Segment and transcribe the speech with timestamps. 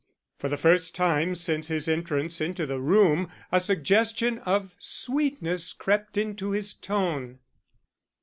[0.39, 6.17] For the first time since his entrance into the room a suggestion of sweetness crept
[6.17, 7.37] into his tone.